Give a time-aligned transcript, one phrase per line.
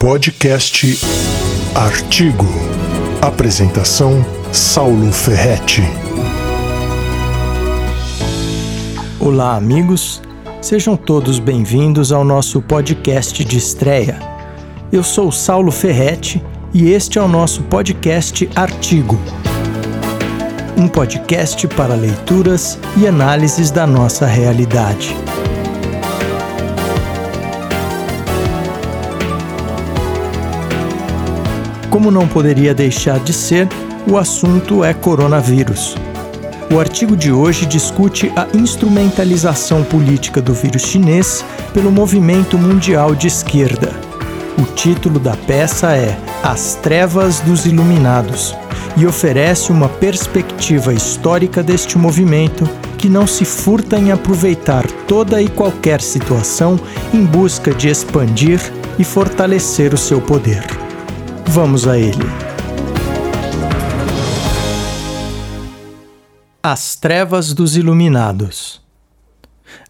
[0.00, 0.96] Podcast
[1.74, 2.46] Artigo.
[3.20, 5.82] Apresentação Saulo Ferretti.
[9.18, 10.22] Olá, amigos.
[10.62, 14.20] Sejam todos bem-vindos ao nosso podcast de estreia.
[14.92, 16.40] Eu sou Saulo Ferretti
[16.72, 19.18] e este é o nosso podcast Artigo.
[20.76, 25.12] Um podcast para leituras e análises da nossa realidade.
[31.90, 33.66] Como não poderia deixar de ser,
[34.06, 35.96] o assunto é coronavírus.
[36.70, 43.26] O artigo de hoje discute a instrumentalização política do vírus chinês pelo movimento mundial de
[43.26, 43.90] esquerda.
[44.58, 48.54] O título da peça é As Trevas dos Iluminados
[48.96, 52.68] e oferece uma perspectiva histórica deste movimento
[52.98, 56.78] que não se furta em aproveitar toda e qualquer situação
[57.14, 58.60] em busca de expandir
[58.98, 60.87] e fortalecer o seu poder.
[61.50, 62.26] Vamos a ele.
[66.62, 68.82] As Trevas dos Iluminados.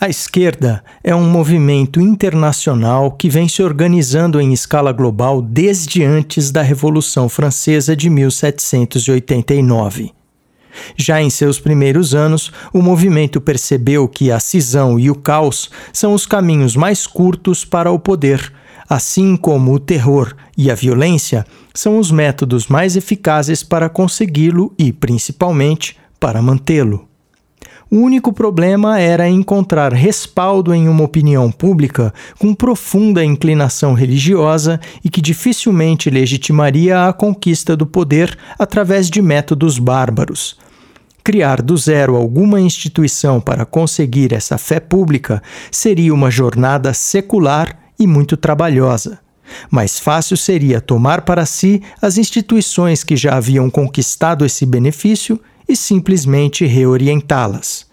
[0.00, 6.50] A esquerda é um movimento internacional que vem se organizando em escala global desde antes
[6.50, 10.10] da Revolução Francesa de 1789.
[10.96, 16.14] Já em seus primeiros anos, o movimento percebeu que a cisão e o caos são
[16.14, 18.52] os caminhos mais curtos para o poder
[18.88, 24.92] assim como o terror e a violência são os métodos mais eficazes para consegui-lo e,
[24.92, 27.08] principalmente, para mantê-lo.
[27.90, 35.08] O único problema era encontrar respaldo em uma opinião pública com profunda inclinação religiosa e
[35.08, 40.58] que dificilmente legitimaria a conquista do poder através de métodos bárbaros.
[41.22, 48.06] Criar do zero alguma instituição para conseguir essa fé pública seria uma jornada secular e
[48.06, 49.18] muito trabalhosa.
[49.70, 55.76] Mais fácil seria tomar para si as instituições que já haviam conquistado esse benefício e
[55.76, 57.86] simplesmente reorientá-las.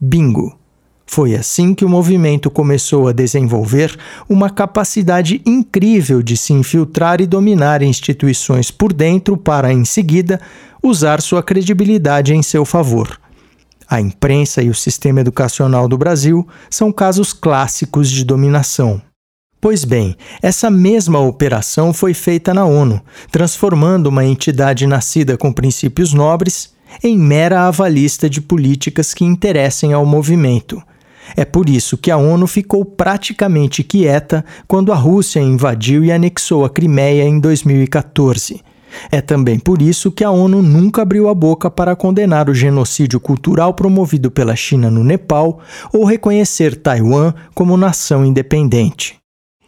[0.00, 0.58] Bingo!
[1.06, 3.96] Foi assim que o movimento começou a desenvolver
[4.28, 10.40] uma capacidade incrível de se infiltrar e dominar instituições por dentro para, em seguida,
[10.82, 13.20] usar sua credibilidade em seu favor.
[13.86, 19.00] A imprensa e o sistema educacional do Brasil são casos clássicos de dominação.
[19.64, 23.00] Pois bem, essa mesma operação foi feita na ONU,
[23.32, 30.04] transformando uma entidade nascida com princípios nobres em mera avalista de políticas que interessem ao
[30.04, 30.82] movimento.
[31.34, 36.66] É por isso que a ONU ficou praticamente quieta quando a Rússia invadiu e anexou
[36.66, 38.60] a Crimeia em 2014.
[39.10, 43.18] É também por isso que a ONU nunca abriu a boca para condenar o genocídio
[43.18, 45.60] cultural promovido pela China no Nepal
[45.90, 49.23] ou reconhecer Taiwan como nação independente.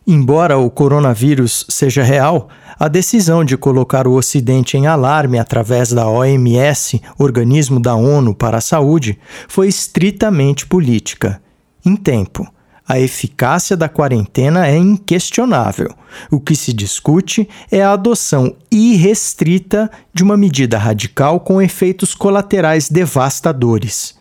[0.09, 6.09] Embora o coronavírus seja real, a decisão de colocar o Ocidente em alarme através da
[6.09, 9.19] OMS, organismo da ONU para a Saúde,
[9.49, 11.43] foi estritamente política.
[11.85, 12.47] Em tempo,
[12.89, 15.93] a eficácia da quarentena é inquestionável.
[16.31, 22.89] O que se discute é a adoção irrestrita de uma medida radical com efeitos colaterais
[22.89, 24.15] devastadores.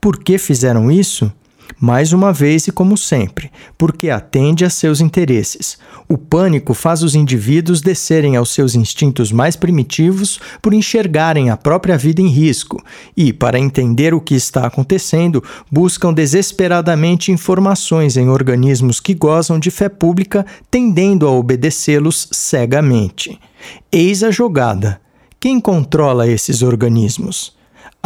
[0.00, 1.32] Por que fizeram isso?
[1.80, 5.78] Mais uma vez e como sempre, porque atende a seus interesses.
[6.08, 11.98] O pânico faz os indivíduos descerem aos seus instintos mais primitivos por enxergarem a própria
[11.98, 12.82] vida em risco
[13.16, 19.70] e, para entender o que está acontecendo, buscam desesperadamente informações em organismos que gozam de
[19.70, 23.38] fé pública, tendendo a obedecê-los cegamente.
[23.92, 25.00] Eis a jogada.
[25.40, 27.57] Quem controla esses organismos?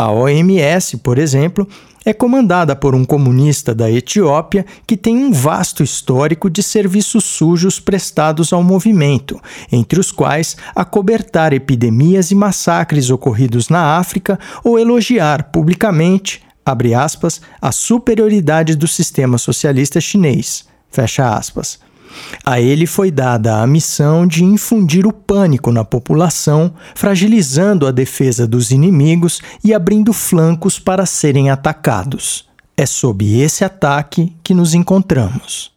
[0.03, 1.65] A OMS, por exemplo,
[2.05, 7.79] é comandada por um comunista da Etiópia que tem um vasto histórico de serviços sujos
[7.79, 9.41] prestados ao movimento,
[9.71, 17.41] entre os quais acobertar epidemias e massacres ocorridos na África ou elogiar publicamente, abre aspas,
[17.61, 21.79] a superioridade do sistema socialista chinês, fecha aspas.
[22.45, 28.47] A ele foi dada a missão de infundir o pânico na população, fragilizando a defesa
[28.47, 32.49] dos inimigos e abrindo flancos para serem atacados.
[32.77, 35.73] É sob esse ataque que nos encontramos.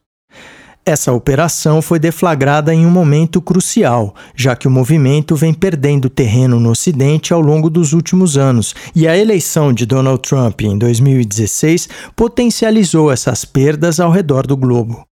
[0.88, 6.59] Essa operação foi deflagrada em um momento crucial, já que o movimento vem perdendo terreno
[6.59, 11.89] no Ocidente ao longo dos últimos anos, e a eleição de Donald Trump em 2016
[12.15, 15.04] potencializou essas perdas ao redor do globo.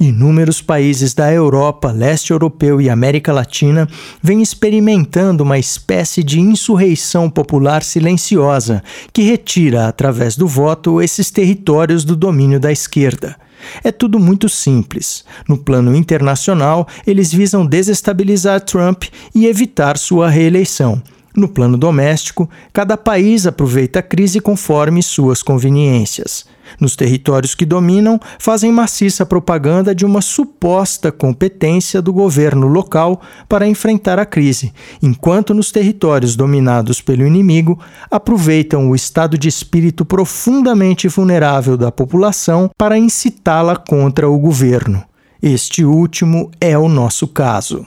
[0.00, 3.88] Inúmeros países da Europa, leste europeu e América Latina
[4.22, 8.80] vêm experimentando uma espécie de insurreição popular silenciosa
[9.12, 13.34] que retira, através do voto, esses territórios do domínio da esquerda.
[13.82, 15.24] É tudo muito simples.
[15.48, 19.02] No plano internacional, eles visam desestabilizar Trump
[19.34, 21.02] e evitar sua reeleição.
[21.34, 26.46] No plano doméstico, cada país aproveita a crise conforme suas conveniências.
[26.80, 33.66] Nos territórios que dominam, fazem maciça propaganda de uma suposta competência do governo local para
[33.66, 34.72] enfrentar a crise,
[35.02, 37.78] enquanto nos territórios dominados pelo inimigo,
[38.10, 45.02] aproveitam o estado de espírito profundamente vulnerável da população para incitá-la contra o governo.
[45.42, 47.86] Este último é o nosso caso.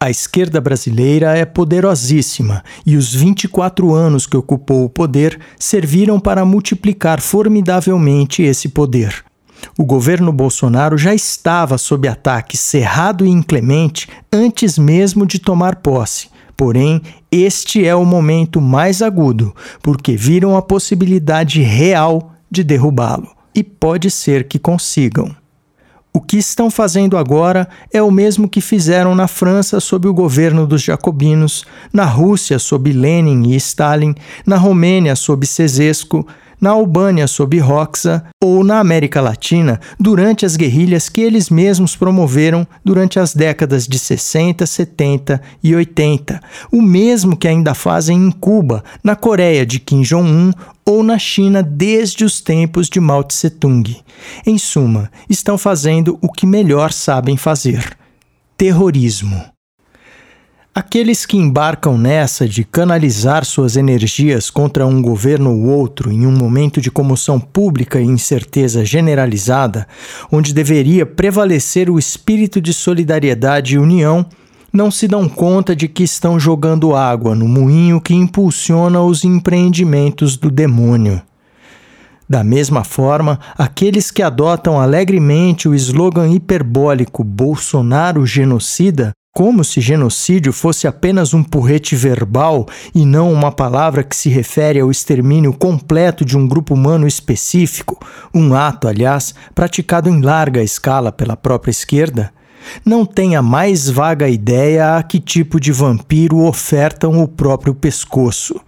[0.00, 6.44] A esquerda brasileira é poderosíssima e os 24 anos que ocupou o poder serviram para
[6.44, 9.24] multiplicar formidavelmente esse poder.
[9.76, 16.28] O governo Bolsonaro já estava sob ataque cerrado e inclemente antes mesmo de tomar posse.
[16.56, 19.52] Porém, este é o momento mais agudo,
[19.82, 23.28] porque viram a possibilidade real de derrubá-lo.
[23.52, 25.34] E pode ser que consigam.
[26.18, 30.66] O que estão fazendo agora é o mesmo que fizeram na França sob o governo
[30.66, 36.26] dos jacobinos, na Rússia sob Lenin e Stalin, na Romênia sob Cesesco,
[36.60, 42.66] na Albânia sob Roxa ou na América Latina durante as guerrilhas que eles mesmos promoveram
[42.84, 46.40] durante as décadas de 60, 70 e 80,
[46.72, 50.52] o mesmo que ainda fazem em Cuba, na Coreia de Kim Jong-un
[50.84, 53.96] ou na China desde os tempos de Mao Tse-tung.
[54.46, 57.96] Em suma, estão fazendo o que melhor sabem fazer:
[58.56, 59.57] terrorismo.
[60.78, 66.30] Aqueles que embarcam nessa de canalizar suas energias contra um governo ou outro em um
[66.30, 69.88] momento de comoção pública e incerteza generalizada,
[70.30, 74.24] onde deveria prevalecer o espírito de solidariedade e união,
[74.72, 80.36] não se dão conta de que estão jogando água no moinho que impulsiona os empreendimentos
[80.36, 81.20] do demônio.
[82.28, 90.52] Da mesma forma, aqueles que adotam alegremente o slogan hiperbólico Bolsonaro genocida como se genocídio
[90.52, 96.24] fosse apenas um porrete verbal e não uma palavra que se refere ao extermínio completo
[96.24, 98.04] de um grupo humano específico,
[98.34, 102.32] um ato, aliás, praticado em larga escala pela própria esquerda,
[102.84, 108.60] não tem a mais vaga ideia a que tipo de vampiro ofertam o próprio pescoço.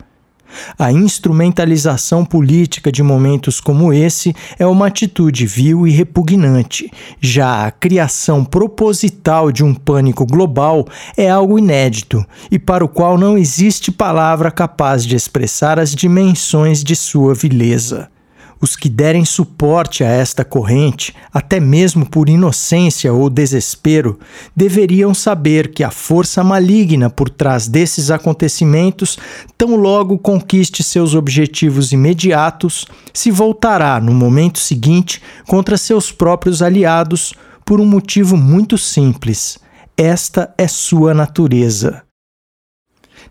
[0.78, 6.90] A instrumentalização política de momentos como esse é uma atitude vil e repugnante.
[7.20, 10.86] Já a criação proposital de um pânico global
[11.16, 16.82] é algo inédito e para o qual não existe palavra capaz de expressar as dimensões
[16.82, 18.08] de sua vileza.
[18.62, 24.18] Os que derem suporte a esta corrente, até mesmo por inocência ou desespero,
[24.54, 29.18] deveriam saber que a força maligna por trás desses acontecimentos,
[29.56, 32.84] tão logo conquiste seus objetivos imediatos,
[33.14, 37.32] se voltará no momento seguinte contra seus próprios aliados
[37.64, 39.58] por um motivo muito simples:
[39.96, 42.02] esta é sua natureza.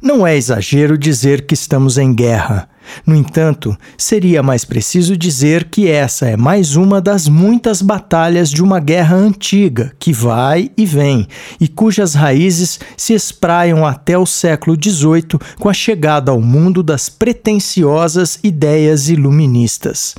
[0.02, 2.70] Não é exagero dizer que estamos em guerra.
[3.06, 8.64] No entanto, seria mais preciso dizer que essa é mais uma das muitas batalhas de
[8.64, 11.28] uma guerra antiga que vai e vem
[11.60, 17.10] e cujas raízes se espraiam até o século XVIII com a chegada ao mundo das
[17.10, 20.16] pretensiosas ideias iluministas.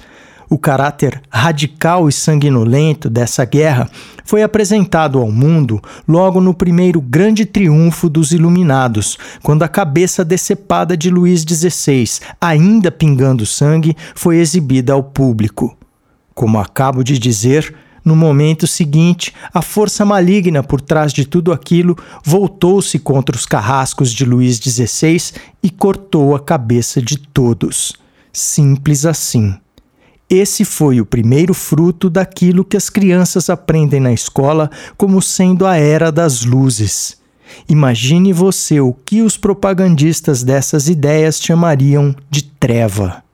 [0.52, 3.88] O caráter radical e sanguinolento dessa guerra
[4.24, 10.96] foi apresentado ao mundo logo no primeiro grande triunfo dos Iluminados, quando a cabeça decepada
[10.96, 12.04] de Luís XVI,
[12.40, 15.78] ainda pingando sangue, foi exibida ao público.
[16.34, 17.72] Como acabo de dizer,
[18.04, 24.10] no momento seguinte, a força maligna por trás de tudo aquilo voltou-se contra os carrascos
[24.12, 27.92] de Luís XVI e cortou a cabeça de todos.
[28.32, 29.54] Simples assim.
[30.30, 35.76] Esse foi o primeiro fruto daquilo que as crianças aprendem na escola como sendo a
[35.76, 37.18] era das luzes.
[37.68, 43.24] Imagine você o que os propagandistas dessas ideias chamariam de treva.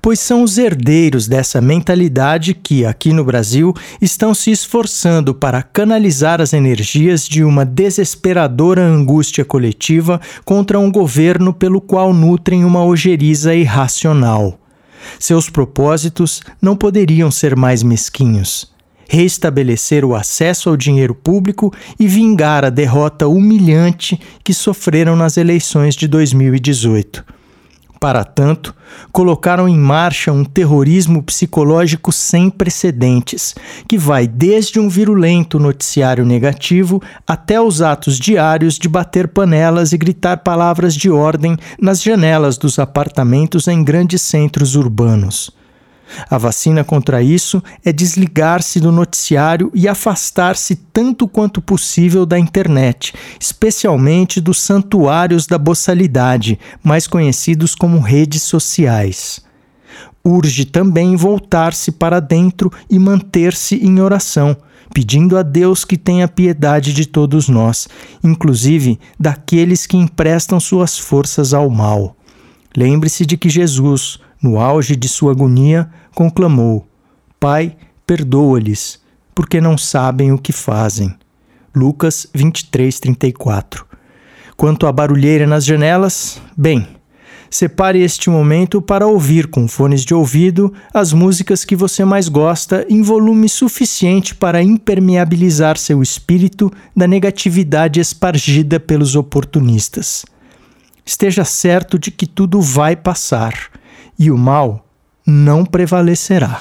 [0.00, 6.40] Pois são os herdeiros dessa mentalidade que, aqui no Brasil, estão se esforçando para canalizar
[6.40, 13.54] as energias de uma desesperadora angústia coletiva contra um governo pelo qual nutrem uma ojeriza
[13.54, 14.58] irracional.
[15.18, 18.70] Seus propósitos não poderiam ser mais mesquinhos.
[19.08, 25.94] Restabelecer o acesso ao dinheiro público e vingar a derrota humilhante que sofreram nas eleições
[25.94, 27.35] de 2018.
[27.98, 28.74] Para tanto,
[29.10, 33.54] colocaram em marcha um terrorismo psicológico sem precedentes,
[33.88, 39.98] que vai desde um virulento noticiário negativo até os atos diários de bater panelas e
[39.98, 45.50] gritar palavras de ordem nas janelas dos apartamentos em grandes centros urbanos.
[46.30, 53.12] A vacina contra isso é desligar-se do noticiário e afastar-se tanto quanto possível da internet,
[53.38, 59.44] especialmente dos santuários da boçalidade, mais conhecidos como redes sociais.
[60.24, 64.56] Urge também voltar-se para dentro e manter-se em oração,
[64.92, 67.86] pedindo a Deus que tenha piedade de todos nós,
[68.24, 72.16] inclusive daqueles que emprestam suas forças ao mal.
[72.76, 76.86] Lembre-se de que Jesus, no auge de sua agonia, conclamou:
[77.40, 77.76] Pai,
[78.06, 79.00] perdoa-lhes,
[79.34, 81.14] porque não sabem o que fazem.
[81.74, 83.86] Lucas 23, 34.
[84.56, 86.88] Quanto à barulheira nas janelas, bem,
[87.50, 92.86] separe este momento para ouvir com fones de ouvido as músicas que você mais gosta
[92.88, 100.24] em volume suficiente para impermeabilizar seu espírito da negatividade espargida pelos oportunistas.
[101.04, 103.70] Esteja certo de que tudo vai passar
[104.18, 104.84] e o mal
[105.26, 106.60] não prevalecerá.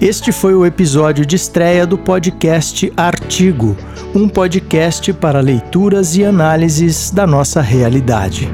[0.00, 3.74] Este foi o episódio de estreia do podcast Artigo,
[4.14, 8.50] um podcast para leituras e análises da nossa realidade.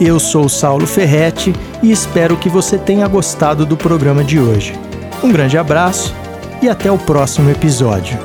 [0.00, 1.52] Eu sou Saulo Ferretti
[1.82, 4.78] e espero que você tenha gostado do programa de hoje.
[5.22, 6.14] Um grande abraço
[6.62, 8.16] e até o próximo episódio.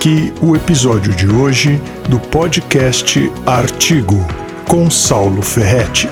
[0.00, 1.78] Aqui o episódio de hoje
[2.08, 4.16] do podcast Artigo
[4.66, 6.08] com Saulo Ferretti.